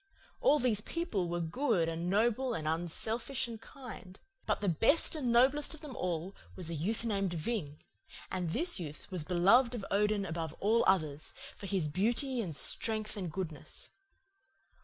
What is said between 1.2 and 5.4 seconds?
were good and noble and unselfish and kind; but the best and